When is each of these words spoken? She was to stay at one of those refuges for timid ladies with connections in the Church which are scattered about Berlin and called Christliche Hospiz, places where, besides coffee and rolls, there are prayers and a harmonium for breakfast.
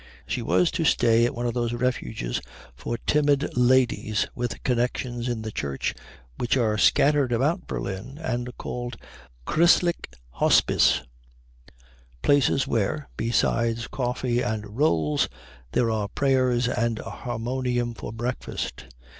She 0.25 0.41
was 0.41 0.71
to 0.71 0.83
stay 0.83 1.25
at 1.27 1.35
one 1.35 1.45
of 1.45 1.53
those 1.53 1.73
refuges 1.73 2.41
for 2.73 2.97
timid 3.05 3.55
ladies 3.55 4.25
with 4.33 4.63
connections 4.63 5.29
in 5.29 5.43
the 5.43 5.51
Church 5.51 5.93
which 6.39 6.57
are 6.57 6.75
scattered 6.75 7.31
about 7.31 7.67
Berlin 7.67 8.17
and 8.19 8.49
called 8.57 8.97
Christliche 9.45 10.07
Hospiz, 10.39 11.01
places 12.23 12.65
where, 12.65 13.09
besides 13.15 13.85
coffee 13.85 14.41
and 14.41 14.75
rolls, 14.75 15.29
there 15.73 15.91
are 15.91 16.07
prayers 16.07 16.67
and 16.67 16.97
a 16.97 17.11
harmonium 17.11 17.93
for 17.93 18.11
breakfast. 18.11 18.85